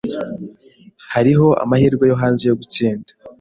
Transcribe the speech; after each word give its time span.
Hariho 1.13 1.47
amahirwe 1.63 2.03
yo 2.09 2.15
hanze 2.21 2.43
yo 2.49 2.57
gutsinda. 2.59 3.09